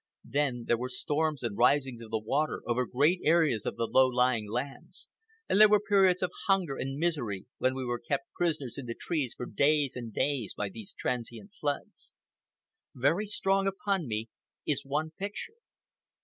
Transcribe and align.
Then 0.25 0.63
there 0.65 0.79
were 0.79 0.89
storms 0.89 1.43
and 1.43 1.55
risings 1.59 2.01
of 2.01 2.09
the 2.09 2.17
water 2.17 2.63
over 2.65 2.87
great 2.87 3.19
areas 3.23 3.67
of 3.67 3.75
the 3.75 3.85
low 3.85 4.07
lying 4.07 4.49
lands; 4.49 5.09
and 5.47 5.61
there 5.61 5.69
were 5.69 5.79
periods 5.79 6.23
of 6.23 6.31
hunger 6.47 6.75
and 6.75 6.97
misery 6.97 7.45
when 7.59 7.75
we 7.75 7.85
were 7.85 7.99
kept 7.99 8.33
prisoners 8.33 8.79
in 8.79 8.87
the 8.87 8.95
trees 8.99 9.35
for 9.37 9.45
days 9.45 9.95
and 9.95 10.11
days 10.11 10.55
by 10.57 10.69
these 10.69 10.95
transient 10.97 11.51
floods. 11.53 12.15
Very 12.95 13.27
strong 13.27 13.67
upon 13.67 14.07
me 14.07 14.27
is 14.65 14.81
one 14.83 15.11
picture. 15.11 15.57